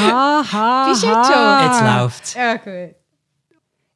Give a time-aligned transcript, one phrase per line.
[0.00, 1.64] Ha, ha, Bist du jetzt schon?
[1.66, 2.34] Jetzt läuft's.
[2.34, 2.96] Ja, gut.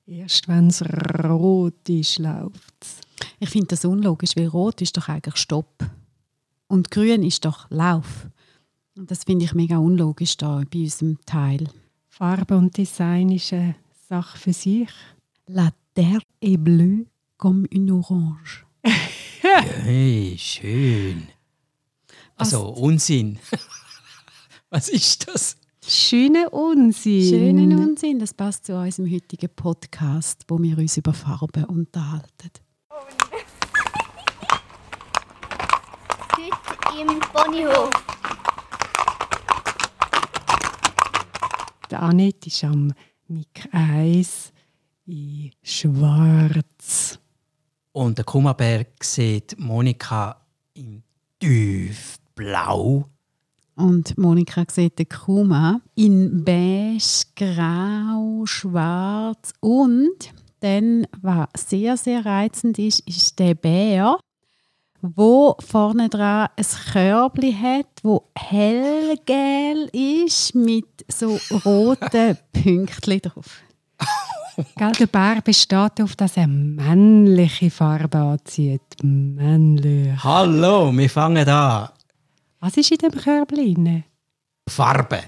[0.07, 2.96] Erst wenn es rot ist, läuft es.
[3.38, 5.85] Ich finde das unlogisch, weil rot ist doch eigentlich Stopp.
[6.67, 8.27] Und grün ist doch Lauf.
[8.96, 11.68] Und das finde ich mega unlogisch da bei unserem Teil.
[12.09, 13.77] Farbe und Design ist eine
[14.09, 14.89] Sache für sich.
[15.46, 18.64] La terre est bleue comme une orange.
[19.43, 21.29] Hey, schön.
[22.36, 23.39] Also, Unsinn.
[24.71, 25.57] Was ist das?
[25.87, 27.29] Schöner Unsinn.
[27.29, 32.50] Schönen Unsinn, das passt zu unserem heutigen Podcast, wo wir uns über Farben unterhalten.
[36.39, 37.91] Heute im Ponyhof.
[41.91, 42.94] Die Annette ist am
[43.28, 44.55] Mik 1
[45.05, 47.19] in schwarz.
[47.92, 51.03] Und der Kummerberg sieht Monika im
[51.39, 53.05] tiefblau.
[53.77, 62.78] Und Monika sieht den Kuma in beige, grau, schwarz und dann, was sehr, sehr reizend
[62.78, 64.16] ist, ist der Bär,
[65.03, 73.61] wo vorne dran ein Körbli hat, wo hellgel ist mit so roten Pünktchen drauf.
[74.77, 78.81] Gell, der Bär besteht darauf, dass er männliche Farbe anzieht.
[79.03, 80.12] Männlich.
[80.22, 81.88] Hallo, wir fangen an.
[82.64, 83.74] Was ist in dem Körbli?
[83.74, 84.04] drin?
[84.66, 85.22] Farbe.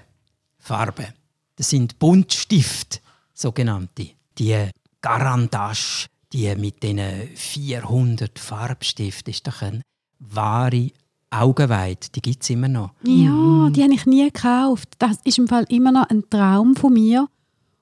[0.59, 1.09] Farbe.
[1.57, 3.01] Das sind Buntstifte,
[3.35, 4.09] sogenannte.
[4.39, 4.71] Die
[5.03, 9.83] Garandasch, die mit diesen 400 Farbstiften, ist doch eine
[10.19, 10.91] wahre
[11.29, 12.09] Augenweide.
[12.15, 12.93] Die gibt es immer noch.
[13.03, 14.95] Ja, die habe ich nie gekauft.
[14.99, 17.29] Das ist im Fall immer noch ein Traum von mir.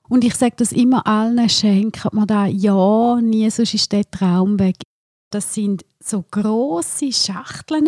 [0.09, 4.59] Und ich sage das immer allen, schenkt mir da ja, nie, sonst ist der Traum
[4.59, 4.75] weg.
[5.29, 7.87] Das sind so grosse Schachteln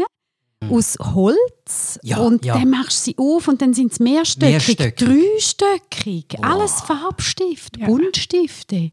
[0.69, 2.00] aus Holz.
[2.03, 2.58] Ja, und ja.
[2.58, 5.08] dann machst du sie auf und dann sind es mehrstöckig, Mehrstöckig.
[5.08, 6.44] dreistöckig.
[6.44, 8.91] Alles Farbstift, Buntstifte.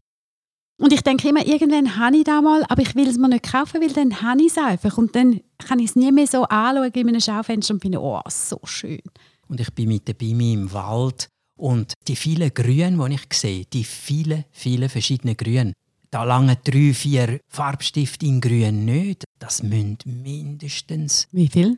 [0.77, 3.49] Und ich denke immer, irgendwann habe ich das mal, aber ich will es mir nicht
[3.49, 4.97] kaufen, weil dann habe ich es einfach.
[4.97, 8.19] Und dann kann ich es nie mehr so anschauen in einem Schaufenster und finde, oh,
[8.27, 9.01] so schön.
[9.47, 11.29] Und ich bin mit der Bimi im Wald.
[11.57, 15.71] Und die vielen Grüne, die ich sehe, die vielen, vielen verschiedenen Grüne,
[16.15, 19.25] da langen drei, vier Farbstifte in Grün nicht.
[19.37, 21.27] Das müssen mindestens.
[21.33, 21.77] Wie viel?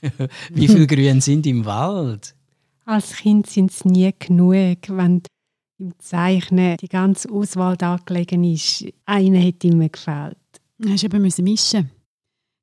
[0.50, 2.34] Wie viele Grüne sind im Wald?
[2.86, 5.20] Als Kind sind es nie genug, wenn
[5.78, 8.86] im Zeichnen die ganze Auswahl da gelegen ist.
[9.04, 10.38] Einer hätte immer gefällt.
[10.78, 11.90] Dann hast du eben müssen mischen.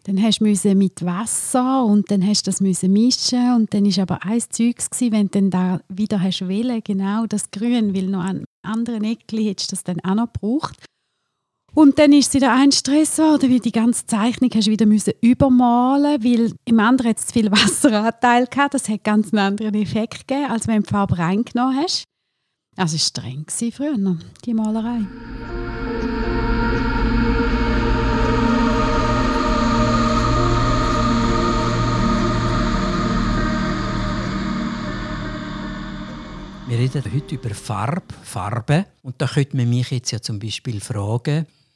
[0.05, 3.99] Dann hast du mit Wasser und dann hast du das müssen mischen und dann ist
[3.99, 8.07] aber ein Zeug gsi, wenn du dann da wieder hast wählen, genau das Grün, weil
[8.07, 10.83] noch an anderen Eckli hättest du das dann auch noch gebraucht.
[11.73, 14.85] Und dann ist es wieder ein Stress geworden, weil die ganze Zeichnung hast du wieder
[14.85, 18.73] müssen übermalen, weil im anderen hat zu viel Wasseranteil gehabt.
[18.73, 22.05] Das hat ganz einen anderen Effekt gegeben, als wenn du die Farbe reingenommen hast.
[22.75, 25.05] Also es war streng früher, die Malerei.
[36.69, 38.85] Wir reden heute über Farbe, Farbe.
[39.01, 41.47] Und da könnte man mich jetzt ja zum Beispiel fragen,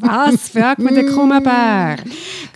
[0.00, 1.98] Was fragt man den Kummerbär?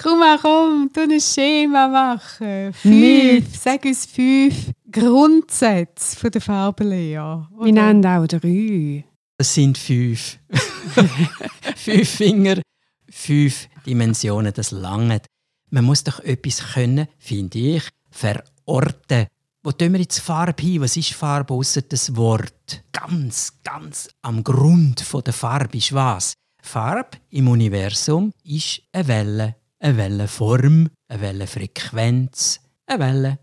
[0.03, 2.73] Komm mal, komm, tu ein Schema machen.
[2.73, 7.49] Fünf, sag uns fünf Grundsätze von der Farbenlehre.
[7.61, 9.05] Wir nennen auch drei.
[9.37, 10.41] es sind fünf.
[11.77, 12.61] fünf Finger,
[13.09, 15.25] fünf Dimensionen, das langt.
[15.71, 19.29] Man muss doch etwas können, finde ich, verorten.
[19.69, 20.81] Wo tun wir jetzt Farbe hin?
[20.81, 22.85] Was ist Farbe ausser das Wort?
[22.91, 26.33] Ganz, ganz am Grund von der Farbe ist was?
[26.63, 33.39] Farbe im Universum ist eine Welle, eine Wellenform, eine Wellenfrequenz, eine Welle.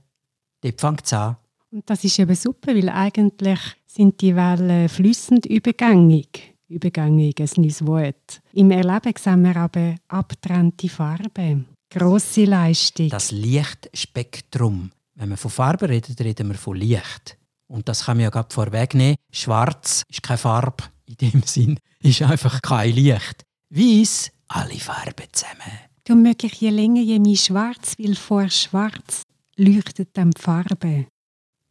[0.62, 1.38] Dort fängt es an.
[1.70, 6.56] Und das ist eben super, weil eigentlich sind die Wellen flüssend übergängig.
[6.68, 8.42] Übergängig, ein neues Wort.
[8.52, 11.68] Im Erleben sehen wir aber abgetrennte Farben.
[11.92, 13.10] Grosse Leistung.
[13.10, 14.90] Das Lichtspektrum.
[15.16, 17.38] Wenn wir von Farbe reden, reden wir von Licht.
[17.68, 19.16] Und das kann man ja gerade vorwegnehmen.
[19.32, 23.44] Schwarz ist keine Farbe in dem Sinn, ist einfach kein Licht.
[23.70, 25.80] Weiß, alle Farben zusammen.
[26.04, 29.24] Du möglich je länger, je mehr schwarz, weil vor schwarz
[29.58, 31.08] leuchtet dann die Farbe.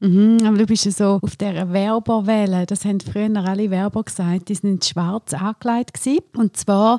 [0.01, 2.67] Mhm, aber du bist ja so auf dieser Werberwelle.
[2.67, 4.49] Das haben früher alle Werber gesagt.
[4.49, 5.95] Die sind schwarz angelegt.
[5.95, 6.21] Gewesen.
[6.37, 6.99] Und zwar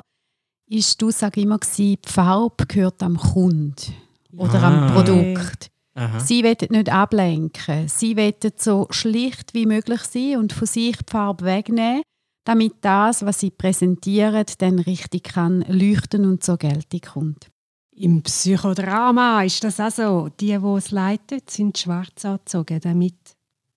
[0.68, 3.94] ist die Aussage immer, gewesen, die Farbe gehört am Kunden
[4.36, 4.92] oder am Ah.
[4.92, 5.68] Produkt.
[5.96, 6.20] Aha.
[6.20, 7.88] Sie wollen nicht ablenken.
[7.88, 12.02] Sie wollen so schlicht wie möglich sein und von sich die Farbe wegnehmen,
[12.44, 17.48] damit das, was sie präsentieren, dann richtig kann leuchten und zur Geltung kommt.
[17.96, 20.28] Im Psychodrama ist das also.
[20.38, 23.14] Die, die es leiten, sind schwarz angezogen, damit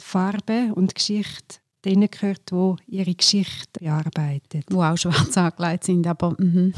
[0.02, 4.64] die Farbe und die Geschichte denen gehört, die ihre Geschichte bearbeiten.
[4.70, 6.36] Die auch schwarz angelegt sind, aber...
[6.38, 6.74] Mhm.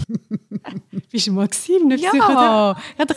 [1.11, 2.75] Bist du mal gewesen, Ja, ich habe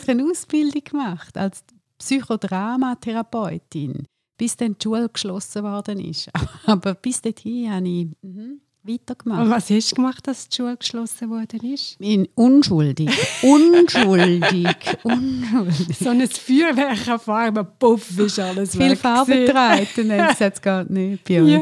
[0.08, 1.62] eine Ausbildung gemacht als
[2.04, 4.04] Psychodramatherapeutin,
[4.38, 6.30] bis dann die Schule geschlossen worden ist.
[6.66, 9.42] Aber bis dorthin habe ich mhm, weitergemacht.
[9.42, 11.96] Und was hast du gemacht, als die Schule geschlossen worden ist?
[12.00, 13.10] In unschuldig.
[13.42, 14.76] unschuldig.
[15.02, 15.96] unschuldig.
[15.98, 19.46] So ein Feuerwerk an Farben, puff, ist alles Viel weg Farbe gewesen.
[19.46, 21.50] getragen, dann es gar nicht bei uns.
[21.50, 21.60] Ja.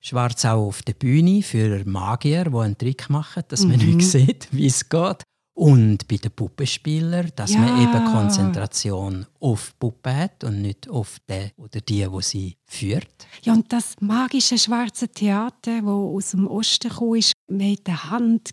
[0.00, 3.96] Schwarz auch auf der Bühne für Magier, die einen Trick machen, dass man Mhm.
[3.96, 5.24] nicht sieht, wie es geht.
[5.56, 7.82] Und bei den Puppenspielern, dass man Ja.
[7.84, 13.08] eben Konzentration auf die Puppe hat und nicht auf den oder die, wo sie führt.
[13.42, 18.52] Ja, und das magische schwarze Theater, das aus dem Osten kam, ist mit der Hand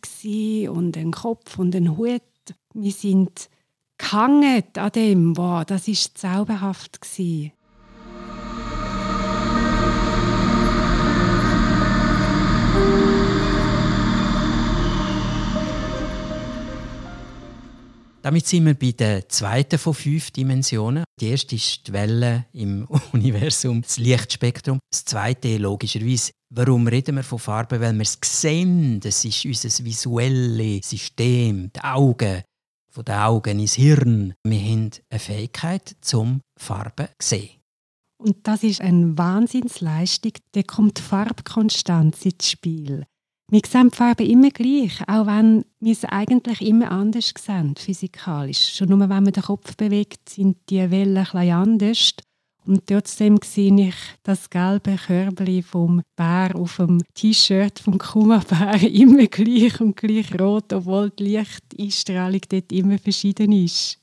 [0.70, 2.22] und ein Kopf und ein Hut.
[2.74, 3.50] Wir sind
[3.98, 5.36] gehangen an dem.
[5.36, 7.52] Wow, das ist zauberhaft gsi.
[18.24, 21.04] Damit sind wir bei der zweiten von fünf Dimensionen.
[21.20, 24.80] Die erste ist die Welle im Universum, das Lichtspektrum.
[24.90, 27.82] Das zweite logischerweise, warum reden wir von Farben?
[27.82, 29.02] Weil wir es sehen.
[29.02, 32.44] Das ist unser visuelles System, die Augen.
[32.90, 34.34] Von den Augen ins Hirn.
[34.46, 37.60] Wir haben eine Fähigkeit zum Farben sehen.
[38.18, 40.32] Und das ist eine Wahnsinnsleistung.
[40.54, 43.04] Da kommt die Farbkonstanz ins Spiel.
[43.52, 48.76] Wir sehen die Farben immer gleich, auch wenn wir es eigentlich immer anders sehen, physikalisch.
[48.76, 52.14] Schon nur wenn man den Kopf bewegt, sind die Wellen bisschen anders.
[52.66, 59.28] Und trotzdem sehe ich das gelbe Körbchen vom Bär auf dem T-Shirt vom Kummerbär immer
[59.28, 64.00] gleich und gleich rot, obwohl die Lichteinstrahlung dort immer verschieden ist.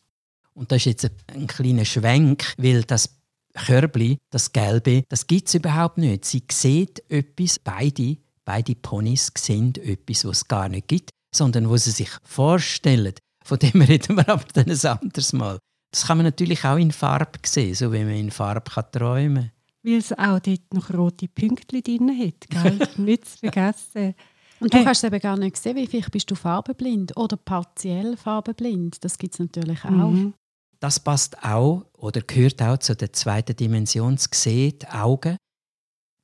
[0.53, 3.17] Und das ist jetzt ein, ein kleiner Schwenk, weil das
[3.55, 6.25] Körbli, das Gelbe, das gibt es überhaupt nicht.
[6.27, 8.19] Sie sieht etwas, beide,
[8.51, 13.15] beide Ponys sehen etwas, was es gar nicht gibt, sondern was sie sich vorstellen.
[13.45, 15.59] Von dem reden wir aber dann ein anderes Mal.
[15.93, 19.35] Das kann man natürlich auch in Farbe sehen, so wie man in Farbe kann träumen
[19.45, 19.53] kann.
[19.85, 22.51] Weil es auch dort noch rote Pünktchen drin hat.
[22.51, 22.89] Gell?
[23.05, 24.15] nicht zu vergessen.
[24.59, 24.85] Und du Hey.
[24.85, 29.05] kannst eben gar nicht sehen, wie vielleicht bist du farbenblind oder partiell farbenblind.
[29.05, 30.11] Das gibt es natürlich auch.
[30.11, 30.35] Mhm.
[30.81, 35.37] Das passt auch oder gehört auch zu der zweiten Dimension, das Sehen, die Augen.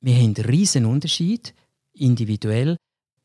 [0.03, 1.53] Wir haben einen riesen Unterschied,
[1.99, 2.77] individuell,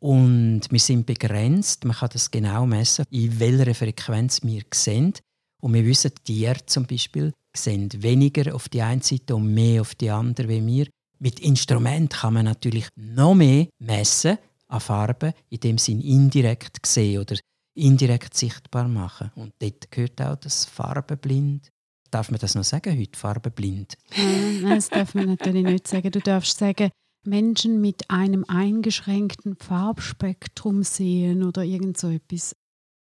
[0.03, 1.85] und wir sind begrenzt.
[1.85, 5.15] Man kann das genau messen, in welcher Frequenz wir sehen.
[5.61, 9.95] Und wir wissen, Tiere zum Beispiel sehen weniger auf die eine Seite und mehr auf
[9.95, 10.89] die andere wie wir.
[11.21, 17.21] Mit Instrument kann man natürlich noch mehr messen an Farben, indem sie ihn indirekt sehen
[17.21, 17.37] oder
[17.75, 19.31] indirekt sichtbar machen.
[19.37, 21.69] Und dort gehört auch das Farbenblind.
[22.11, 23.95] Darf man das noch sagen heute, Farbenblind?
[24.17, 26.11] Nein, das darf man natürlich nicht sagen.
[26.11, 26.91] Du darfst sagen,
[27.25, 32.57] Menschen mit einem eingeschränkten Farbspektrum sehen oder irgend so etwas.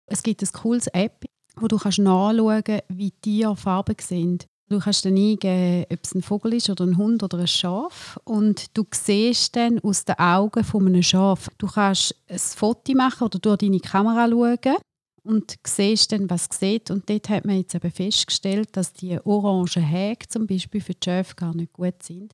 [0.07, 1.25] Es gibt eine cooles App,
[1.56, 4.39] wo du kannst nachschauen kannst, wie Tiere Farben sehen.
[4.69, 8.19] Du kannst dann eingeben, ob es ein Vogel ist oder ein Hund oder ein Schaf
[8.24, 11.50] und du siehst dann aus den Augen von einem Schaf.
[11.57, 14.77] Du kannst ein Foto machen oder durch deine Kamera schauen
[15.24, 16.92] und siehst dann, was sieht.
[16.92, 21.04] Und dort hat man jetzt eben festgestellt, dass die orangen Häke zum Beispiel für die
[21.04, 22.31] Schäfe gar nicht gut sind.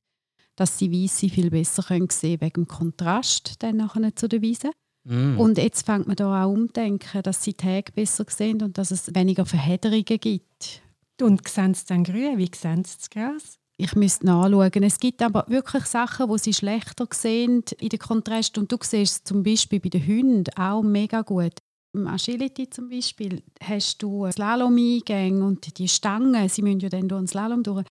[0.56, 4.70] Dass sie Weisse viel besser können sehen wegen dem Kontrast dann nachher zu der Wiese.
[5.04, 5.38] Mm.
[5.38, 8.90] Und jetzt fängt man da auch umdenken, dass sie die Häke besser sehen und dass
[8.90, 10.82] es weniger Verhederungen gibt.
[11.20, 12.38] Und sehen sie dann grün?
[12.38, 13.58] Wie sehen sie das Gras?
[13.78, 14.82] Ich müsste nachschauen.
[14.82, 18.56] Es gibt aber wirklich Sachen, wo sie schlechter sehen in den Kontrast.
[18.56, 21.52] Und du siehst es zum Beispiel bei den Hunden auch mega gut.
[21.92, 27.18] Im Agility zum Beispiel hast du Slalom-Eingänge und die Stangen, sie müssen ja dann durch
[27.18, 27.86] einen Slalom durch.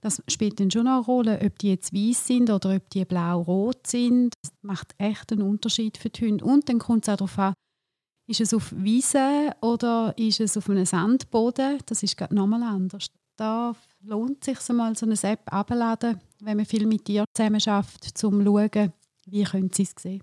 [0.00, 3.86] Das spielt dann schon eine Rolle, ob die jetzt weiß sind oder ob die blau-rot
[3.86, 4.32] sind.
[4.42, 6.44] Das macht echt einen Unterschied für die Hunde.
[6.44, 7.54] Und dann kommt es auch darauf an,
[8.26, 11.78] ist es auf Wiese oder ist es auf einem Sandboden?
[11.84, 13.08] Das ist gerade nochmal anders.
[13.36, 17.60] Da lohnt es sich mal so eine App abzuladen, wenn man viel mit Tieren zusammen
[17.60, 18.92] schafft, um zu schauen,
[19.26, 20.22] wie können sie es sehen.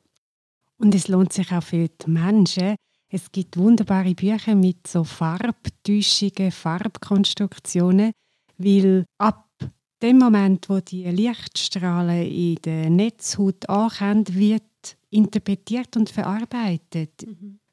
[0.77, 2.75] Und es lohnt sich auch für die Menschen.
[3.09, 8.11] Es gibt wunderbare Bücher mit so Farbtäuschungen, Farbkonstruktionen,
[8.57, 9.46] weil ab
[10.01, 14.63] dem Moment, wo die Lichtstrahlen in der Netzhaut ankommen, wird
[15.09, 17.25] interpretiert und verarbeitet.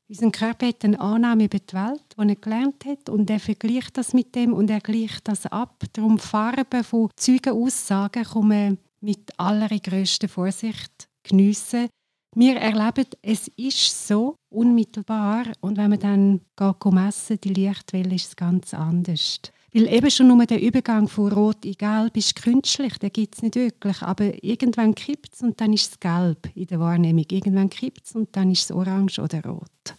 [0.08, 3.96] Unser Körper hat eine Annahme über die Welt, die er gelernt hat, und er vergleicht
[3.96, 5.82] das mit dem und er gleicht das ab.
[5.92, 11.88] Darum Farben von Zeugenaussagen man mit allergrößter Vorsicht geniessen.
[12.36, 18.28] Wir erleben, es ist so unmittelbar und wenn man dann geht messen, die Lichtwelle ist
[18.28, 19.40] es ganz anders.
[19.76, 23.42] Weil eben schon nur der Übergang von Rot in Gelb ist künstlich, den gibt es
[23.42, 24.02] nicht wirklich.
[24.02, 27.24] Aber irgendwann kippt es und dann ist es Gelb in der Wahrnehmung.
[27.28, 29.96] Irgendwann kippt es und dann ist es Orange oder Rot.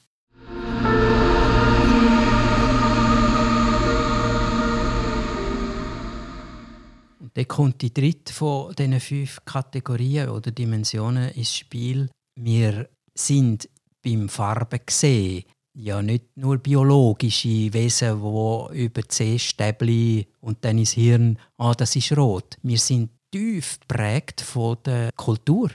[7.20, 12.10] Und dann kommt die dritte von diesen fünf Kategorien oder Dimensionen ins Spiel.
[12.40, 13.68] Wir sind
[14.02, 15.44] beim Farben gesehen
[15.76, 22.16] ja nicht nur biologische Wesen, die über C-Stäbli und dann ins Hirn, ah, das ist
[22.18, 22.58] rot.
[22.64, 25.70] Wir sind tief geprägt von der Kultur,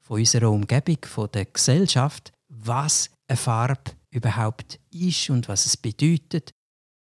[0.00, 6.50] von unserer Umgebung, von der Gesellschaft, was eine Farbe überhaupt ist und was es bedeutet.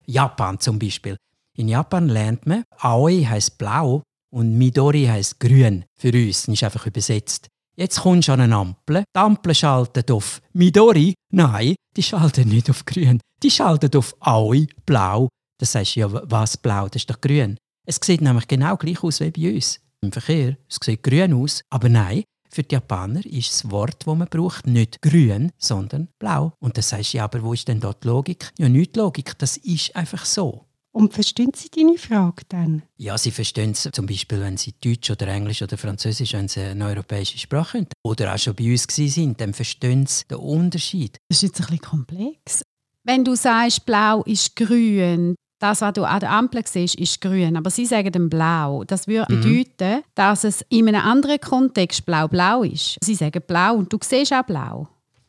[0.06, 1.16] Japan zum Beispiel.
[1.56, 5.84] In Japan lernt man, Aoi heißt blau und Midori heißt grün.
[5.96, 7.48] Für uns ist einfach übersetzt.
[7.76, 9.02] Jetzt kommst du an eine Ampel.
[9.14, 11.14] Die Ampel schaltet auf Midori.
[11.32, 13.20] Nein, die schaltet nicht auf grün.
[13.42, 15.28] Die schaltet auf Aoi, blau.
[15.58, 16.86] Das heißt ja, was blau?
[16.86, 17.56] Das ist doch grün.
[17.86, 19.80] Es sieht nämlich genau gleich aus wie bei uns.
[20.02, 20.56] Im Verkehr.
[20.68, 21.62] Es sieht grün aus.
[21.70, 26.52] Aber nein, für die Japaner ist das Wort, das man braucht, nicht grün, sondern blau.
[26.60, 28.52] Und das heißt ja, aber wo ist denn dort die Logik?
[28.58, 29.36] Ja, nicht Logik.
[29.38, 30.66] Das ist einfach so.
[30.94, 32.82] Und verstehen Sie deine Frage dann?
[32.96, 36.60] Ja, sie verstehen es zum Beispiel, wenn sie Deutsch oder Englisch oder Französisch, wenn sie
[36.60, 37.88] eine europäische Sprache haben.
[38.04, 41.18] Oder auch schon bei uns sind, dann verstehen sie den Unterschied.
[41.28, 42.62] Das ist jetzt ein bisschen komplex.
[43.02, 47.56] Wenn du sagst, blau ist grün, das, was du an der Ampel siehst, ist grün.
[47.56, 48.84] Aber sie sagen dann blau.
[48.84, 49.40] Das würde mhm.
[49.40, 52.98] bedeuten, dass es in einem anderen Kontext blau-blau ist.
[53.02, 54.86] Sie sagen blau und du siehst auch blau.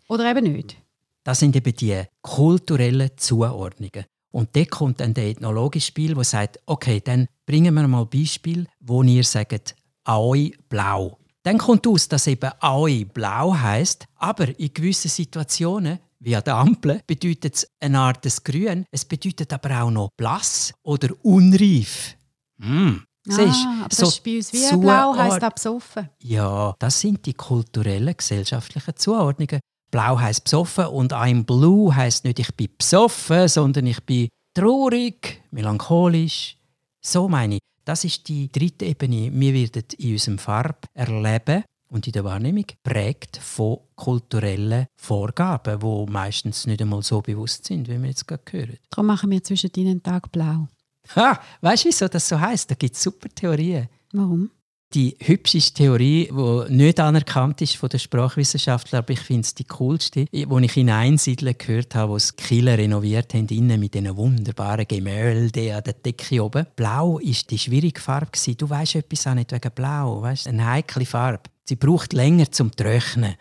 [0.10, 0.78] Oder eben nicht.
[1.24, 4.06] Das sind eben die kulturellen Zuordnungen.
[4.36, 8.10] Und dort kommt dann der ethnologische Spiel, der sagt, okay, dann bringen wir mal ein
[8.10, 11.18] Beispiel, wo ihr sagt, Aoi blau.
[11.44, 16.56] Dann kommt aus, dass eben Aoi blau heißt, aber in gewissen Situationen, wie an der
[16.56, 18.84] Ampel, bedeutet es eine Art des Grün.
[18.92, 22.18] Es bedeutet aber auch noch blass oder unreif.
[22.58, 22.96] Mm.
[23.30, 26.10] Ah, aber so das ist bei uns wie blau heisst absoffen.
[26.22, 29.62] Ja, das sind die kulturellen, gesellschaftlichen Zuordnungen.
[29.96, 35.42] Blau heißt besoffen und I'm blue heißt nicht ich bin besoffen, sondern ich bin traurig,
[35.52, 36.58] melancholisch.
[37.00, 37.62] So meine ich.
[37.86, 39.32] Das ist die dritte Ebene.
[39.32, 46.68] Wir werden in unserem Farberleben und in der Wahrnehmung prägt von kulturellen Vorgaben, die meistens
[46.68, 48.78] nicht einmal so bewusst sind, wie wir jetzt gerade hören.
[48.90, 50.68] Darum machen wir zwischen deinen Tag blau.
[51.16, 52.70] Ha, weißt du, wieso das so heißt?
[52.70, 53.88] Da gibt es super Theorien.
[54.12, 54.52] Warum?
[54.94, 59.66] Die hübscheste Theorie, die nicht anerkannt ist von den Sprachwissenschaftlern, aber ich finde es die
[59.66, 64.16] coolste, wo ich in Einsiedeln gehört habe, wo es Killer renoviert haben, innen mit diesen
[64.16, 66.68] wunderbaren Gemälden an der Decke oben.
[66.76, 68.32] Blau ist die schwierige Farbe.
[68.58, 70.48] Du weißt etwas auch nicht wegen Blau, weißt?
[70.48, 71.50] Eine heikle Farbe.
[71.66, 73.36] Sie braucht länger zum Trocknen.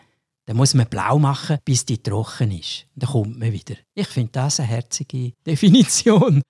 [0.47, 2.85] Dann muss man blau machen, bis die trocken ist.
[2.95, 3.75] Dann kommt man wieder.
[3.95, 6.41] Ich finde das eine herzige Definition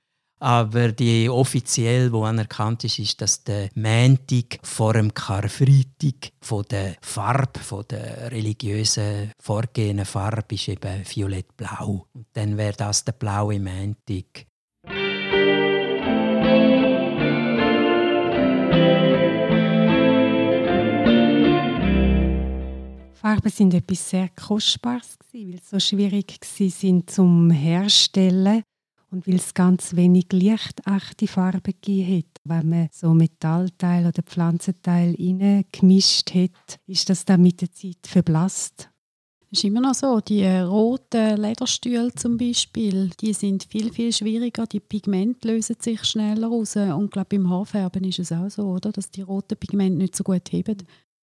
[0.46, 6.98] aber die offiziell, wo anerkannt ist, ist, dass der Montag vor dem Karfreitag von der
[7.02, 12.06] Farbe, von der religiösen vorgehenden Farbe ist eben violett-blau.
[12.14, 14.46] Und dann wäre das der blaue Montag.
[23.16, 28.62] Farben sind etwas sehr Kostbares, weil sie so schwierig waren zum Herstellen.
[29.15, 35.15] Und weil es ganz wenig lichtechte Farben gegeben hat, wenn man so Metallteil oder Pflanzenteil
[35.72, 38.89] gemischt hat, ist das dann mit der Zeit verblasst.
[39.50, 44.12] Es ist immer noch so, die äh, roten Lederstühle zum Beispiel, die sind viel, viel
[44.12, 44.67] schwieriger.
[44.67, 46.75] Die Pigmente lösen sich schneller raus.
[46.75, 48.91] Und ich glaube, beim Haarfärben ist es auch so, oder?
[48.91, 50.84] dass die roten Pigmente nicht so gut heben.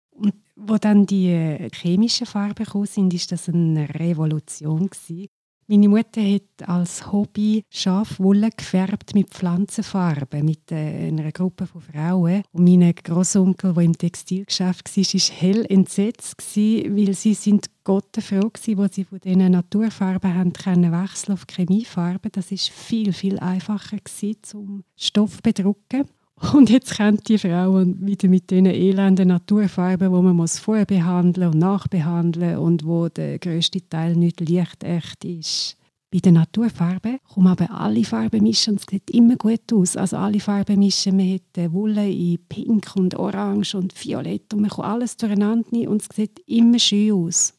[0.09, 5.27] Und wo dann die äh, chemischen Farben kamen, sind, ist das eine Revolution gewesen.
[5.67, 12.43] Meine Mutter hat als Hobby Schafwolle gefärbt mit Pflanzenfarben, mit äh, einer Gruppe von Frauen.
[12.51, 18.51] Und mein Großonkel, der im Textilgeschäft war, war hell entsetzt, weil sie sind Gott froh
[18.51, 22.31] waren, wo sie von diesen Naturfarben haben wechseln auf Chemiefarben.
[22.31, 26.05] Das ist viel, viel einfacher gewesen, zum Stoff bedrucken.
[26.53, 31.47] Und jetzt kommt die Frau wieder mit diesen elenden Naturfarben, wo man muss vorher behandeln
[31.47, 35.77] und nachbehandeln und wo der größte Teil nicht lichtecht ist.
[36.11, 39.97] Bei den Naturfarben man aber alle Farben mischen und es sieht immer gut aus.
[39.97, 41.17] Also alle Farben mischen.
[41.17, 45.89] Man hat Wolle in Pink und Orange und Violett und man kann alles durcheinander nehmen
[45.89, 47.53] und es sieht immer schön aus.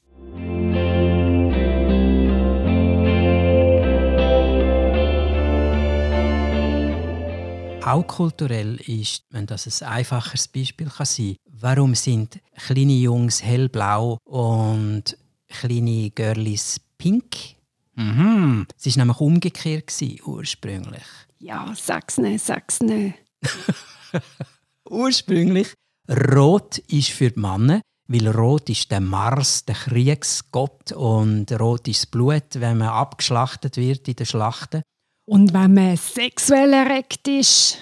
[7.87, 14.19] Auch kulturell ist, wenn das ein einfaches Beispiel kann sein warum sind kleine Jungs hellblau
[14.25, 15.17] und
[15.49, 17.57] kleine Girlies pink?
[17.95, 18.67] Mhm.
[18.79, 19.93] Es war nämlich umgekehrt
[20.27, 21.05] ursprünglich.
[21.39, 23.15] Ja, sag's nicht, sag's nicht.
[24.91, 25.73] ursprünglich
[26.09, 32.03] rot ist für die Männer, weil rot ist der Mars, der Kriegsgott und rot ist
[32.03, 34.83] das Blut, wenn man abgeschlachtet wird in den Schlachten.
[35.29, 37.79] Und wenn man sexuell erregt ist?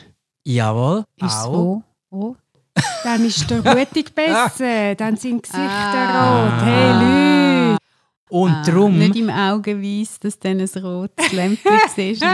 [0.46, 1.52] Jawohl, ist auch.
[1.52, 1.82] So.
[2.10, 2.36] Oh.
[3.02, 6.44] Dann ist der Blutung besser, dann sind Gesichter ah.
[6.44, 6.62] rot.
[6.62, 7.78] Hey Leute!
[8.30, 8.98] Und ah, drum...
[8.98, 12.24] Nicht im Augenweiss, dass dann ein rotes Lämpchen siehst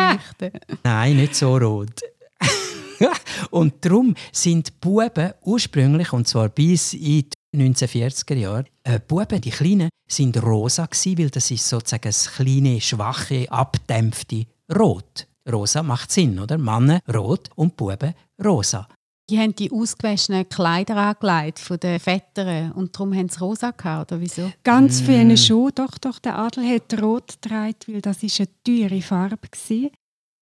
[0.84, 2.00] Nein, nicht so rot.
[3.50, 9.50] und darum sind Buben ursprünglich, und zwar bis in die 1940er Jahre, äh, Buben, die
[9.50, 15.26] Kleinen, sind rosa gewesen, weil das ist sozusagen das kleine, schwache, abdämpfte Rot.
[15.50, 16.58] Rosa macht Sinn, oder?
[16.58, 18.86] Männer rot und Buben rosa.
[19.28, 24.10] Die haben die ausgewaschenen Kleider angelegt von den Vätern und darum haben sie rosa gehabt,
[24.10, 24.52] oder wieso?
[24.64, 25.04] Ganz mm.
[25.04, 25.70] viele schon.
[25.74, 29.90] Doch, doch, der Adel hat rot getragen, weil das eine teure Farbe war.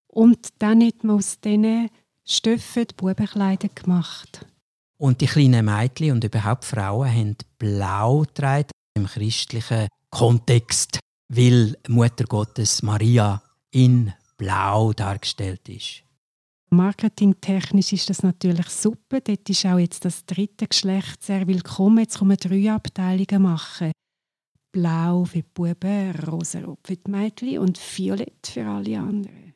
[0.08, 1.90] Und dann hat man aus diesen
[2.24, 4.46] Stoffen die Bubenkleider gemacht.
[4.96, 12.24] Und die kleinen Mädchen und überhaupt Frauen haben blau getragen im christlichen Kontext, weil Mutter
[12.24, 16.02] Gottes Maria in blau dargestellt ist.
[16.70, 19.20] Marketingtechnisch ist das natürlich super.
[19.20, 21.98] Dort ist auch jetzt das dritte Geschlecht sehr willkommen.
[21.98, 23.92] Jetzt kommen drei Abteilungen machen.
[24.72, 29.54] Blau für die Buben, rosarot für die Mädchen und violett für alle anderen.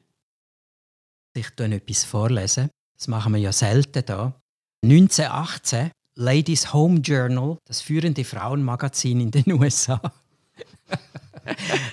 [1.34, 2.70] Ich lese etwas vorlesen.
[2.96, 4.40] Das machen wir ja selten da.
[4.84, 10.00] 1918 Ladies Home Journal, das führende Frauenmagazin in den USA.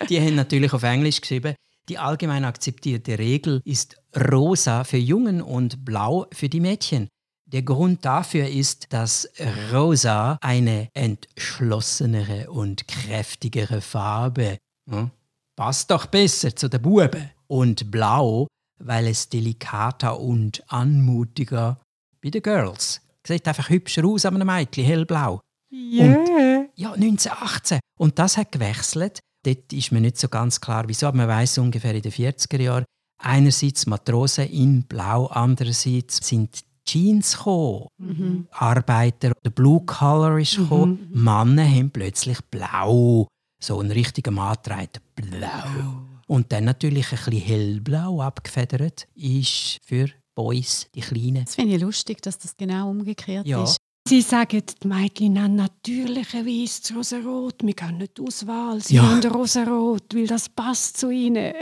[0.10, 1.55] Die haben natürlich auf Englisch geschrieben.
[1.89, 7.10] Die allgemein akzeptierte Regel ist rosa für Jungen und blau für die Mädchen.
[7.48, 9.27] Der Grund dafür ist, dass
[9.74, 15.10] rosa eine entschlossenere und kräftigere Farbe hm,
[15.55, 21.81] passt doch besser zu der Bube und blau, weil es delikater und anmutiger
[22.22, 23.01] bei den Girls.
[23.25, 25.41] Sieht einfach hübscher aus an einem Mädchen, hellblau.
[25.72, 26.17] Yeah.
[26.19, 27.80] Und, ja, 1918.
[27.97, 31.60] Und das hat gewechselt Dort ist mir nicht so ganz klar, wieso, aber man weiß
[31.60, 32.86] ungefähr in den 40er Jahren,
[33.17, 37.88] einerseits Matrosen in Blau, andererseits sind Jeans gekommen.
[37.97, 38.47] Mhm.
[38.52, 41.10] Arbeiter, der Blue Collar ist gekommen.
[41.12, 41.23] Mhm.
[41.23, 43.28] Männer haben plötzlich blau.
[43.62, 46.02] So ein richtiger Mann trägt blau.
[46.28, 51.45] Und dann natürlich ein bisschen hellblau abgefedert ist für Boys, die Kleinen.
[51.45, 53.63] Das finde ich lustig, dass das genau umgekehrt ja.
[53.63, 53.79] ist.
[54.10, 57.58] Sie sagen, die Mädchen haben natürlicherweise das Rosarot.
[57.62, 58.82] Wir können nicht Auswahl.
[58.82, 59.04] Sie ja.
[59.04, 61.54] haben Rosarot, weil das passt zu ihnen.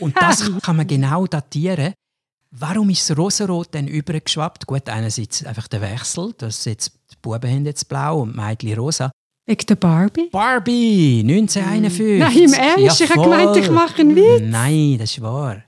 [0.00, 1.94] Und das kann man genau datieren.
[2.50, 4.66] Warum ist das Rosarot dann übergeschwappt?
[4.66, 8.78] Gut, einerseits einfach der Wechsel, dass jetzt die Buben haben jetzt blau und die Mädchen
[8.80, 9.12] rosa.
[9.46, 10.28] Wegen der Barbie?
[10.32, 12.18] Barbie, 1951.
[12.18, 12.98] Nein, im Ernst?
[12.98, 14.42] Ja, ich habe gemeint, ich mache einen Witz.
[14.42, 15.62] Nein, das ist wahr.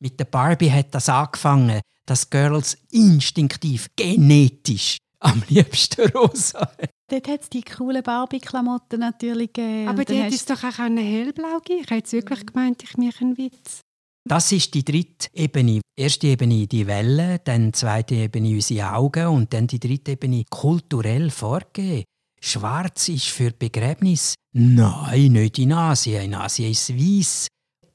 [0.00, 6.70] Mit der Barbie hat das angefangen, dass Girls instinktiv, genetisch am liebsten rosa.
[7.08, 9.88] Dort hat es die coolen Barbie-Klamotten natürlich gegeben.
[9.88, 13.36] Aber die hätte es doch auch hellblau geben Ich hätte wirklich gemeint, ich mache einen
[13.36, 13.80] Witz.
[14.24, 15.80] Das ist die dritte Ebene.
[15.96, 21.30] Erste Ebene die Welle, dann zweite Ebene unsere Augen und dann die dritte Ebene kulturell
[21.30, 22.04] vorgegeben.
[22.40, 24.34] Schwarz ist für Begräbnis.
[24.52, 26.22] Nein, nicht in Asien.
[26.22, 27.46] In Asien ist weiß.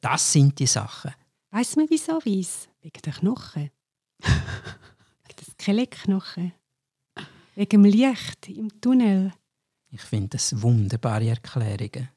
[0.02, 1.12] Das sind die Sachen.
[1.52, 2.70] Weiss man wieso weiß?
[2.82, 3.72] Wegen der Knochen.
[4.22, 6.54] Wegen des Skelettknochen.
[7.56, 9.32] Wegen dem Licht im Tunnel.
[9.90, 12.10] Ich finde das wunderbare Erklärungen.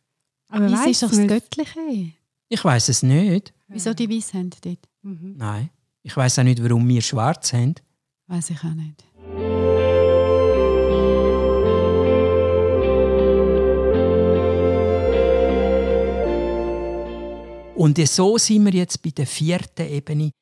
[0.48, 2.12] Aber Weiss ist doch das Göttliche.
[2.48, 3.55] Ich weiß es nicht.
[3.68, 4.88] Wieso die Weiss haben dort?
[5.03, 5.35] Mhm.
[5.37, 5.70] Nein.
[6.03, 7.74] Ich weiß auch nicht, warum wir schwarz haben.
[8.27, 9.05] Weiß ich auch nicht.
[17.77, 20.33] Und so sind wir jetzt bei der vierten Ebene.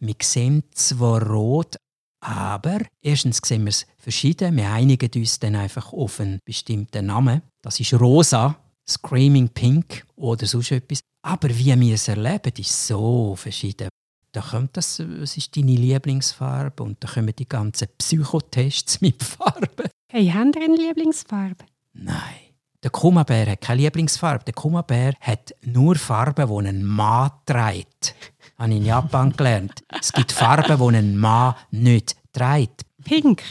[0.00, 1.76] Wir sehen zwar rot,
[2.20, 4.56] aber erstens sehen wir es verschieden.
[4.56, 7.42] Wir einigen uns dann einfach auf einen bestimmten Namen.
[7.62, 8.56] Das ist rosa,
[8.88, 11.00] Screaming Pink oder sonst etwas.
[11.22, 13.88] Aber wie wir es erleben, ist so verschieden.
[14.32, 16.82] Da kommt das, was ist deine Lieblingsfarbe?
[16.82, 19.88] Und da kommen die ganzen Psychotests mit Farben.
[20.10, 21.64] Hey, haben Sie eine Lieblingsfarbe?
[21.94, 22.50] Nein.
[22.82, 24.44] Der Kumabär hat keine Lieblingsfarbe.
[24.44, 28.14] Der Kumabär hat nur Farben, die ein Mann trägt
[28.60, 29.82] habe ich in Japan gelernt.
[29.88, 32.82] Es gibt Farben, die ein Mann nicht trägt.
[33.04, 33.42] Pink.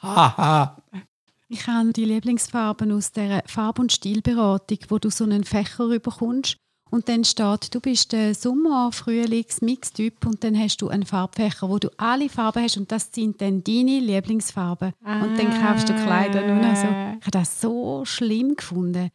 [0.00, 0.82] Haha.
[1.48, 6.56] ich habe die Lieblingsfarben aus der Farb- und Stilberatung, wo du so einen Fächer bekommst
[6.90, 11.68] und dann steht, du bist der Sommer-, Frühlings-, Mix-Typ und dann hast du einen Farbfächer,
[11.68, 14.94] wo du alle Farben hast und das sind dann deine Lieblingsfarben.
[15.04, 16.86] Und dann kaufst du Kleider nur noch so.
[16.86, 19.10] Ich habe das so schlimm gefunden.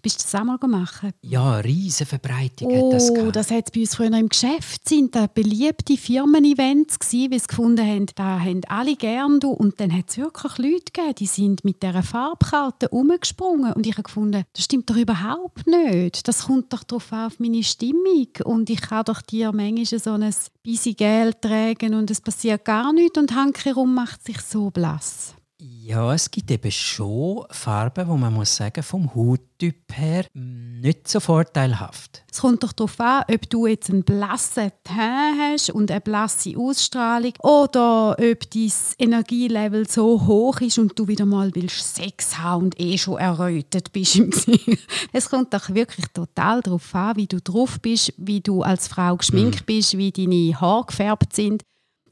[0.00, 1.02] Bist du das auch mal gemacht?
[1.22, 3.34] Ja, eine riesige Verbreitung oh, hat das gehabt.
[3.34, 7.84] das hat bei uns früher im Geschäft sind da beliebte Firmen-Events gsi, weil sie gefunden
[7.84, 11.64] haben, da haben alle gern du und dann hat es wirklich Leute gegeben, die sind
[11.64, 16.28] mit dieser Farbkarte umgesprungen und ich habe gefunden, das stimmt doch überhaupt nicht.
[16.28, 20.12] Das kommt doch darauf an, auf meine Stimmung und ich kann doch dir manchmal so
[20.12, 20.32] ein
[20.62, 25.34] bisschen Geld tragen und es passiert gar nichts und herum macht sich so blass.
[25.60, 31.18] Ja, es gibt eben schon Farben, wo man muss sagen, vom Hauttyp her nicht so
[31.18, 32.22] vorteilhaft.
[32.30, 36.56] Es kommt doch darauf an, ob du jetzt einen blassen Teint hast und eine blasse
[36.56, 42.66] Ausstrahlung oder ob dein Energielevel so hoch ist und du wieder mal willst Sex haben
[42.66, 44.86] und eh schon errötet bist im Gesicht.
[45.12, 49.16] Es kommt doch wirklich total darauf an, wie du drauf bist, wie du als Frau
[49.16, 51.64] geschminkt bist, wie deine Haare gefärbt sind.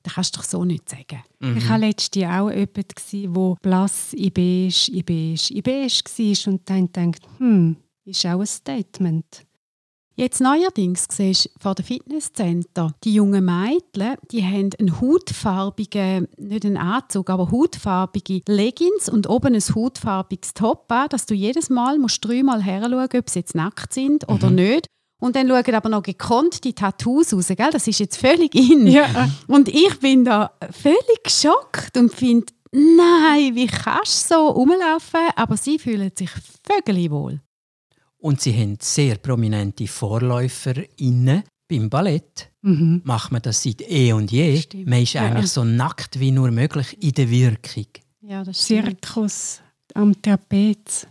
[0.06, 1.24] Das kannst du doch so nicht sagen.
[1.56, 6.52] Ich war letztes Jahr auch jemand, der blass in beige, in beige, in beige war
[6.52, 9.44] und dann denkt, hm, ist auch ein Statement.
[10.14, 16.64] Jetzt neuerdings siehst du vor dem Fitnesscenter, die jungen Mädchen, die haben einen hautfarbigen, nicht
[16.64, 21.98] einen Anzug, aber hautfarbige Leggings und oben ein hautfarbiges Top an, dass du jedes Mal
[21.98, 24.86] musst dreimal her schauen, ob sie jetzt nackt sind oder nicht.
[25.18, 27.70] Und dann schauen aber noch gekonnt die Tattoos raus, gell?
[27.72, 28.86] das ist jetzt völlig in.
[28.86, 29.30] Ja.
[29.46, 35.20] Und ich bin da völlig geschockt und finde, nein, wie kannst du so rumlaufen?
[35.34, 36.30] Aber sie fühlen sich
[36.70, 37.40] vögeli wohl.
[38.18, 42.50] Und sie haben sehr prominente VorläuferInnen beim Ballett.
[42.62, 43.00] Mhm.
[43.04, 44.58] Macht man das seit eh und je.
[44.60, 44.86] Stimmt.
[44.88, 45.22] Man ist Ja.
[45.22, 47.86] eigentlich so nackt wie nur möglich in der Wirkung.
[48.20, 49.60] Ja, das Zirkus
[49.94, 51.06] am Trapez.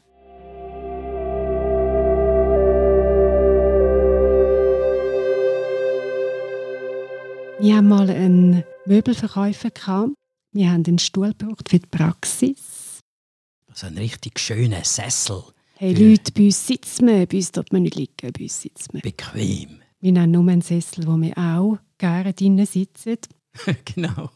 [7.66, 9.72] Wir haben mal einen Möbelverkäufer.
[9.72, 10.12] Gehabt.
[10.52, 13.00] Wir haben einen Stuhl gebraucht für die Praxis.
[13.74, 15.42] So ein richtig schöner Sessel.
[15.74, 15.96] Hey.
[15.96, 19.02] Leute, bei uns sitzen wir, bei uns dort man nicht liegen, bei uns sitzen wir.
[19.02, 19.80] Bequem.
[20.00, 23.18] Wir haben nur einen Sessel, wo wir auch gerne drinnen sitzen.
[23.96, 24.30] genau.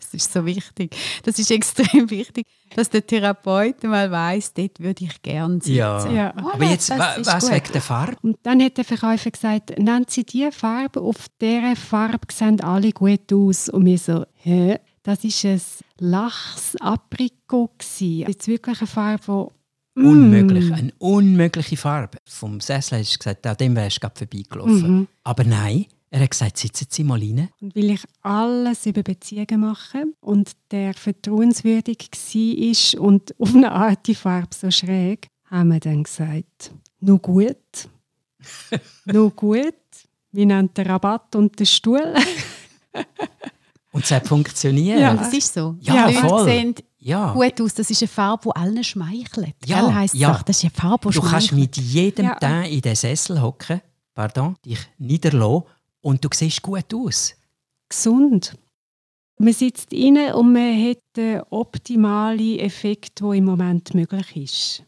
[0.00, 0.96] Das ist so wichtig.
[1.24, 5.74] Das ist extrem wichtig, dass der Therapeut mal weiß, dort würde ich gerne sitzen.
[5.74, 6.10] Ja.
[6.12, 6.34] Ja.
[6.42, 8.16] Oh, Aber jetzt, das wa- ist was wegen der Farbe?
[8.22, 12.92] Und dann hat der Verkäufer gesagt, nennen Sie die Farbe, auf dieser Farbe sehen alle
[12.92, 13.68] gut aus.
[13.68, 14.78] Und wir so, hä?
[15.02, 15.60] Das war ein
[15.98, 17.70] Lachs-Aprikot.
[17.78, 18.26] gewesen.
[18.28, 19.50] Jetzt wirklich eine Farbe,
[19.96, 20.00] die...
[20.02, 20.72] mm, Unmöglich.
[20.72, 22.18] Eine unmögliche Farbe.
[22.24, 24.98] Vom Sessel hast du gesagt, an dem wärst du gerade vorbeigelaufen.
[24.98, 25.08] Mhm.
[25.24, 27.48] Aber nein, er hat gesagt, sitzen Sie mal rein.
[27.60, 34.06] Und weil ich alles über Beziehungen mache und der vertrauenswürdig war und auf eine Art
[34.06, 37.56] die Farbe so schräg, haben wir dann gesagt, nur gut,
[39.06, 39.74] nur gut.
[40.30, 42.14] Wir nennen den Rabatt und den Stuhl.
[43.92, 44.98] Und es hat funktioniert.
[44.98, 45.14] Ja.
[45.14, 45.76] Das ist so.
[45.80, 46.44] Ja, die Leute voll.
[46.46, 47.32] sehen Ja.
[47.32, 47.74] gut aus.
[47.74, 49.54] Das ist eine Farbe, die allen schmeichelt.
[49.66, 50.40] Ja, Gell, heisst ja.
[50.44, 51.76] das ist eine Farbe, die Du kannst schmeichelt.
[51.76, 52.34] mit jedem Ja.
[52.34, 53.80] Teint in den Sessel hocken,
[54.12, 55.62] pardon, dich niederlassen
[56.04, 57.34] und du siehst gut aus.
[57.88, 58.54] gesund.
[59.38, 64.84] Man sitzt rein und man hat den optimalen Effekt, der im Moment möglich ist.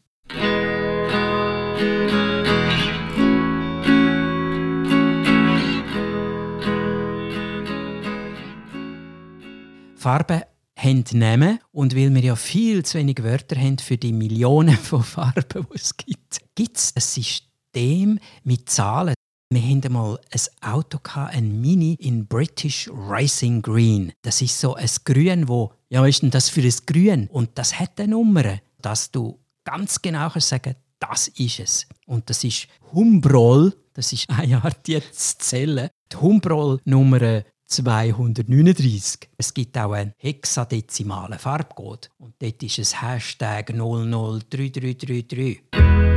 [9.97, 10.43] Farben
[10.79, 15.03] haben Namen und weil wir ja viel zu wenig Wörter haben für die Millionen von
[15.03, 19.16] Farben, die es gibt, gibt es ein System mit Zahlen.
[19.49, 24.13] Wir hatten einmal ein Auto, ein Mini in British Racing Green.
[24.23, 27.29] Das ist so ein Grün, wo, ja, was ist denn das für ein Grün?
[27.31, 31.87] Und das hat eine Nummer, dass du ganz genau kannst sagen das ist es.
[32.07, 35.91] Und das ist Humbrol, das ist eine Art jetzt zählen.
[36.11, 39.29] Die Humbrol Nummer 239.
[39.37, 42.11] Es gibt auch einen hexadezimalen Farbcode.
[42.19, 46.16] Und dort ist es Hashtag 003333.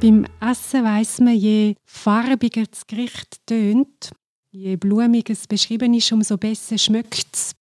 [0.00, 4.12] Beim Essen weiss man, je farbiger das Gericht tönt,
[4.52, 7.52] je blumiger es beschrieben ist, umso besser schmeckt es.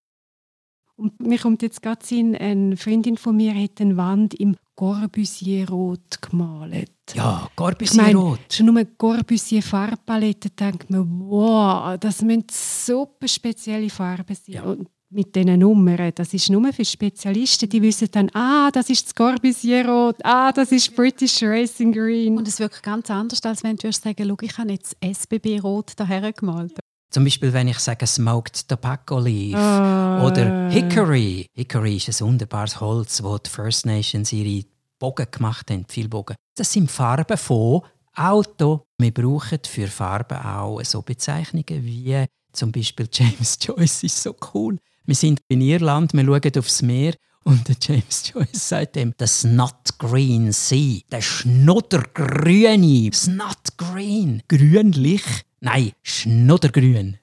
[0.97, 6.21] Und mir kommt jetzt gerade in eine Freundin von mir hat eine Wand im Corbusier-Rot
[6.21, 6.91] gemalt.
[7.15, 8.39] Ja, Ich Corbusier meine, Rot.
[8.51, 14.55] schon nur Corbusier Farbpalette denkt man, wow, das müssen super spezielle Farben sein.
[14.55, 14.63] Ja.
[14.63, 19.05] Und mit diesen Nummern, das ist nur für Spezialisten, die wissen dann, ah, das ist
[19.05, 22.37] das Corbusier Rot, ah, das ist British Racing Green.
[22.37, 25.59] Und es wirkt ganz anders, als wenn du würdest sagen, schau, ich habe jetzt SBB
[25.61, 26.77] Rot daher gemalt.
[27.09, 30.27] Zum Beispiel, wenn ich sage Smoked Tobacco Leaf Ah.
[30.27, 31.47] oder Hickory.
[31.53, 34.65] Hickory ist ein wunderbares Holz, wo die First Nations ihre
[34.99, 36.35] Bogen gemacht haben, viel Bogen.
[36.57, 37.81] Das sind Farben von
[38.13, 38.83] Auto.
[38.97, 44.77] Wir brauchen für Farben auch so Bezeichnungen wie zum Beispiel James Joyce ist so cool.
[45.07, 47.13] Wir sind in Irland, wir schauen aufs Meer
[47.45, 55.23] und der James Joyce sagt dem, der Snot Green Sea, der Schnoddergrüne, Snot Green, grünlich,
[55.61, 57.19] nein, Schnoddergrün.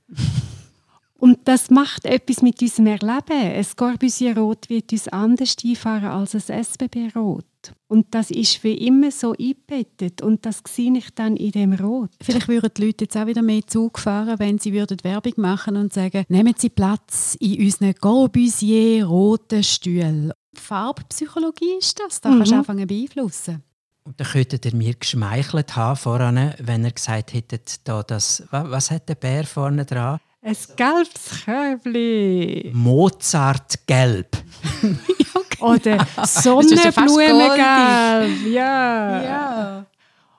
[1.24, 3.22] Und das macht etwas mit unserem Erleben.
[3.30, 7.46] Ein Corbusier-Rot wird uns anders einfahren als ein SBB-Rot.
[7.88, 10.20] Und das ist für immer so eingebettet.
[10.20, 12.10] Und das sehe ich dann in dem Rot.
[12.22, 15.78] Vielleicht würden die Leute jetzt auch wieder mehr Zug fahren, wenn sie würden Werbung machen
[15.78, 20.30] und sagen, nehmen Sie Platz in unseren Corbusier roten Stühlen.
[20.54, 22.58] Farbpsychologie ist das, da kannst du Mhm.
[22.60, 23.62] anfangen zu beeinflussen.
[24.06, 28.66] Und dann könntet ihr mir geschmeichelt haben voran, wenn ihr gesagt hättet, da das, wa-
[28.68, 30.18] was hat der Bär vorne dran?
[30.44, 32.70] Ein gelbes Körbli.
[32.74, 34.36] Mozartgelb.
[35.60, 36.78] Oder fast goldig.
[36.82, 38.46] Sonnenblumengelb.
[38.52, 39.22] Ja.
[39.22, 39.86] Ja.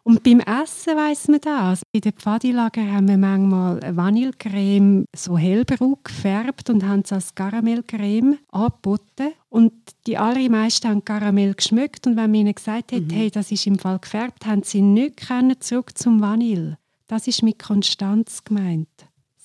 [0.04, 1.82] Und beim Essen weiss man das.
[1.92, 7.34] Bei den Pfadilager haben wir manchmal eine Vanillecreme so hellbraun gefärbt und haben es als
[7.34, 9.34] Karamellcreme angeboten.
[9.50, 9.74] Und
[10.06, 12.06] die allermeisten haben Karamell geschmückt.
[12.06, 15.26] Und wenn man ihnen gesagt hat, hey, das ist im Fall gefärbt, haben sie nicht
[15.28, 16.78] können zurück zum Vanille.
[17.08, 18.88] Das ist mit Konstanz gemeint.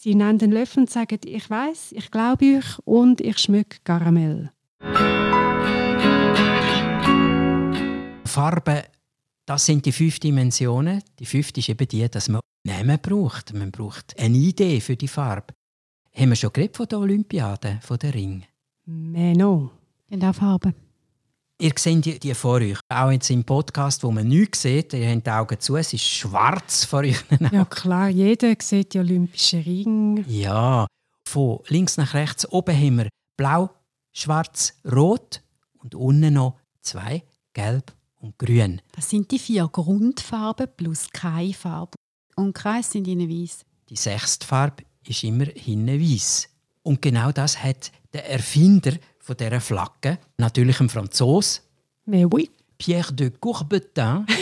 [0.03, 4.51] Sie nehmen den Löffel und sagen, ich weiß, ich glaube euch und ich schmücke Karamell.
[8.25, 8.81] Farben,
[9.45, 11.03] das sind die fünf Dimensionen.
[11.19, 13.53] Die fünfte ist eben die, dass man Namen braucht.
[13.53, 15.53] Man braucht eine Idee für die Farbe.
[16.15, 18.45] Haben wir schon geredet von der Olympiade, von der Ring?
[18.87, 19.71] Meno.
[20.09, 20.75] Und auch Farben.
[21.61, 22.79] Ihr seht die, die vor euch.
[22.89, 26.07] Auch jetzt im Podcast, wo man nichts sieht, ihr habt die Augen zu, es ist
[26.07, 27.23] schwarz vor euch.
[27.53, 30.25] Ja klar, jeder sieht die Olympischen Ring.
[30.27, 30.87] Ja,
[31.29, 32.51] von links nach rechts.
[32.51, 33.69] Oben haben wir blau,
[34.11, 35.43] schwarz, rot
[35.79, 38.81] und unten noch zwei, gelb und grün.
[38.93, 41.93] Das sind die vier Grundfarben plus keine Farbe.
[42.37, 43.67] Und Kreis sind ihnen weiß.
[43.91, 46.49] Die sechste Farbe ist immer hinten weiß.
[46.83, 51.61] Und genau das hat der Erfinder von dieser Flagge, natürlich ein Franzose,
[52.07, 52.51] Mais oui.
[52.79, 54.27] Pierre de Coubertin.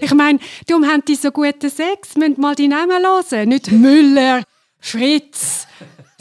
[0.00, 2.16] Ich meine, darum haben die so guten Sex.
[2.16, 3.48] Müsst mal die Namen hören.
[3.48, 4.42] Nicht Müller,
[4.78, 5.66] Fritz.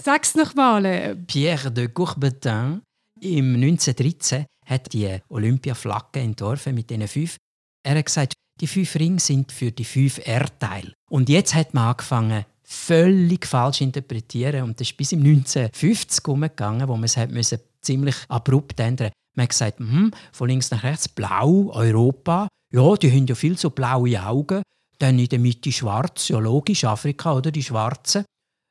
[0.02, 1.16] Sag's noch mal.
[1.28, 2.82] Pierre de Coubertin
[3.20, 7.38] im 1913 hat die Olympiaflagge entworfen mit diesen fünf.
[7.84, 10.94] Er hat gesagt, die fünf Ringe sind für die fünf Erdteile.
[11.10, 14.64] Und jetzt hat man angefangen, völlig falsch interpretieren.
[14.64, 19.12] Und das ist bis im 1950 umgegangen, wo man es hat müssen ziemlich abrupt ändern
[19.36, 22.48] Man hat gesagt, hm, von links nach rechts blau, Europa.
[22.72, 24.64] Ja, die haben ja viel so blaue Augen.
[25.00, 27.52] Dann in der Mitte schwarz, ja logisch, Afrika, oder?
[27.52, 28.26] Die Schwarzen.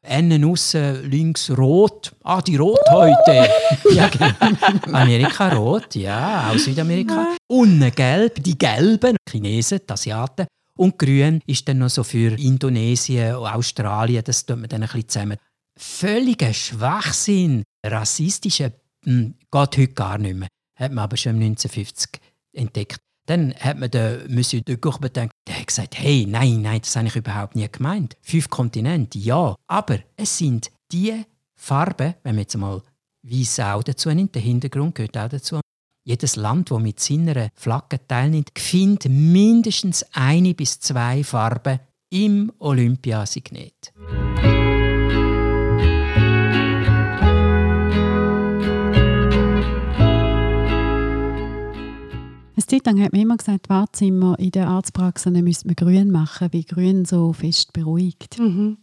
[0.04, 2.12] Innen aussen links rot.
[2.24, 3.48] Ah, die Rothäute.
[3.94, 4.98] ja, genau.
[4.98, 7.36] Amerika rot, ja, auch Südamerika.
[7.46, 10.46] Unten gelb, die Gelben, Chinesen, die Asiaten.
[10.76, 15.08] Und grün ist dann noch so für Indonesien, Australien, das tut man dann ein bisschen
[15.08, 15.36] zusammen.
[15.78, 17.62] Völliger Schwachsinn.
[17.84, 18.72] Rassistische hm,
[19.04, 20.48] geht heute gar nicht mehr.
[20.76, 22.20] Hat man aber schon 1950
[22.52, 22.98] entdeckt.
[23.26, 27.06] Dann hat man den Monsieur de Coubertin, der hat gesagt, hey, nein, nein, das habe
[27.06, 28.16] ich überhaupt nie gemeint.
[28.20, 32.82] Fünf Kontinente, ja, aber es sind die Farben, wenn man jetzt mal
[33.22, 35.60] weiss auch dazu nimmt, der Hintergrund gehört auch dazu.
[36.04, 41.78] Jedes Land, das mit seiner Flagge teilnimmt, findet mindestens eine bis zwei Farben
[42.10, 43.92] im Olympiasignet.
[52.72, 56.62] Zeit lang hat man immer gesagt, Wartezimmer in der Arztpraxis müsste man grün machen, weil
[56.62, 58.38] grün so fest beruhigt.
[58.38, 58.78] Mhm.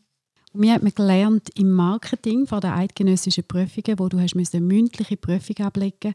[0.53, 5.17] Und wir haben gelernt im Marketing von der eidgenössischen Prüfungen, wo du hast müssen mündliche
[5.17, 6.13] Prüfung ablegen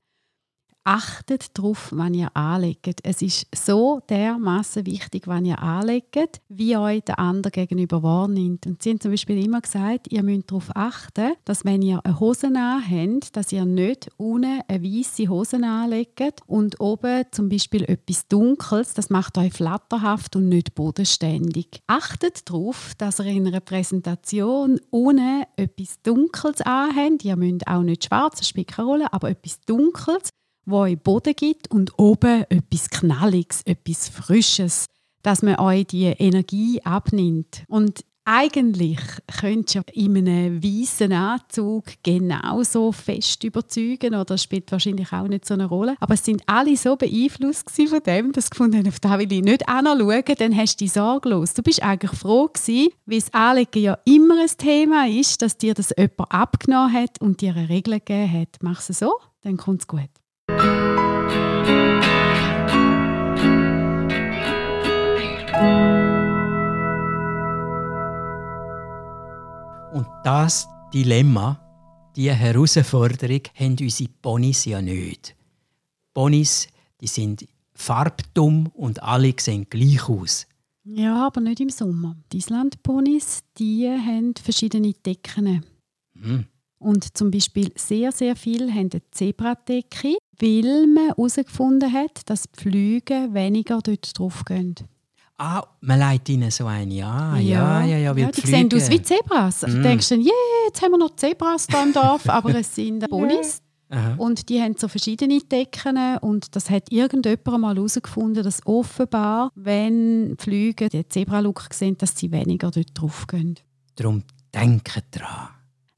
[0.87, 3.01] Achtet darauf, wann ihr anlegt.
[3.05, 8.66] Es ist so dermaßen wichtig, wann ihr anlegt, wie euch der andere gegenüber wahrnimmt.
[8.66, 12.20] Und sie haben zum Beispiel immer gesagt, ihr müsst darauf achten, dass wenn ihr eine
[12.20, 18.29] Hose anhabt, dass ihr nicht unten eine weiße Hose anlegt und oben zum Beispiel etwas
[18.29, 21.81] Dunkles, das macht euch flatterhaft und nicht bodenständig.
[21.87, 27.25] Achtet darauf, dass ihr in einer Präsentation unten etwas Dunkles anhabt.
[27.25, 30.29] Ihr müsst auch nicht schwarz, das spielt keine Rolle, aber etwas Dunkles,
[30.66, 34.87] wo euch Boden gibt und oben etwas Knalliges, etwas Frisches,
[35.22, 37.64] dass man euch die Energie abnimmt.
[37.68, 38.98] Und eigentlich
[39.38, 45.55] könntest du in einem weißen Anzug genauso fest überzeugen oder spielt wahrscheinlich auch nicht so
[45.55, 45.96] eine Rolle.
[46.00, 49.31] Aber es sind alle so beeinflusst von dem, dass sie gefunden haben, auf das will
[49.31, 51.53] ich nicht anschauen, dann hast du dich sorglos.
[51.53, 55.74] Du bist eigentlich froh gewesen, weil das Anlegen ja immer ein Thema ist, dass dir
[55.74, 58.57] das jemand abgenommen hat und dir eine Regel gegeben hat.
[58.62, 60.24] Mach es so, dann kommt es gut.
[69.94, 71.61] Und das Dilemma,
[72.16, 75.37] diese Herausforderung, haben unsere Ponys ja nicht.
[76.12, 76.66] Ponys
[77.00, 80.46] die sind farbdumm und alle sehen gleich aus.
[80.83, 82.16] Ja, aber nicht im Sommer.
[82.33, 85.64] Die Islandponys, die haben verschiedene Decken.
[86.20, 86.46] Hm.
[86.85, 92.61] Und zum Beispiel sehr, sehr viele haben eine Zebradecke, weil man herausgefunden hat, dass die
[92.61, 94.75] Flüge weniger dort drauf gehen.
[95.38, 97.40] Ah, man leitet ihnen so eine an.
[97.42, 98.11] Ja, ja, ja.
[98.14, 99.61] weil ja die die sehen aus wie Zebras.
[99.61, 99.83] Du Mm.
[99.83, 100.31] denkst dann, yeah,
[100.68, 103.61] jetzt haben wir noch Zebras hier im Dorf, aber es sind Ponys.
[103.90, 104.14] Aha.
[104.16, 110.37] Und die haben so verschiedene Decken und das hat irgendjemand mal herausgefunden, dass offenbar, wenn
[110.38, 113.57] Flüge den Zebralook sehen, dass sie weniger dort drauf gehen.
[113.97, 114.23] Darum
[114.55, 115.49] denken dran.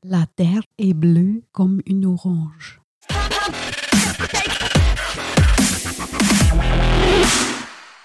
[0.09, 2.81] La terre est bleue comme une orange.